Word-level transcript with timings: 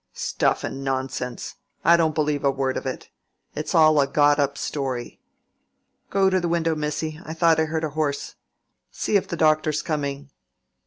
"Stuff 0.13 0.63
and 0.63 0.83
nonsense! 0.83 1.57
I 1.85 1.95
don't 1.95 2.15
believe 2.15 2.43
a 2.43 2.49
word 2.49 2.75
of 2.75 2.87
it. 2.87 3.11
It's 3.53 3.75
all 3.75 4.01
a 4.01 4.07
got 4.07 4.39
up 4.39 4.57
story. 4.57 5.19
Go 6.09 6.27
to 6.31 6.39
the 6.39 6.49
window, 6.49 6.73
missy; 6.73 7.19
I 7.23 7.35
thought 7.35 7.59
I 7.59 7.65
heard 7.65 7.83
a 7.83 7.89
horse. 7.89 8.33
See 8.89 9.15
if 9.15 9.27
the 9.27 9.37
doctor's 9.37 9.83
coming." 9.83 10.31